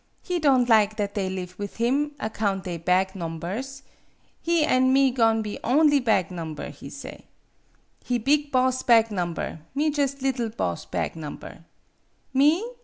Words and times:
He 0.23 0.39
don' 0.39 0.65
lig 0.65 0.95
that 0.95 1.13
they 1.13 1.29
live 1.29 1.59
with 1.59 1.75
him, 1.75 2.13
account 2.19 2.63
they 2.63 2.77
bag 2.79 3.13
nombers. 3.15 3.83
He 4.41 4.65
an' 4.65 4.91
me 4.91 5.11
go'n' 5.11 5.43
be 5.43 5.59
only 5.63 5.99
bag 5.99 6.29
nomber, 6.31 6.71
he 6.71 6.89
say. 6.89 7.25
He 8.03 8.17
big 8.17 8.51
boss 8.51 8.81
bag 8.81 9.11
nom 9.11 9.35
ber, 9.35 9.59
me 9.75 9.91
jus' 9.91 10.19
liddle 10.23 10.49
boss 10.49 10.85
bag 10.85 11.13
nomber. 11.15 11.65
Me 12.33 12.65